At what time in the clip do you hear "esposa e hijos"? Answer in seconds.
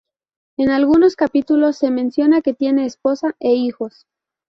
2.87-4.07